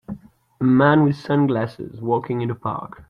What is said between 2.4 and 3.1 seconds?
in a park.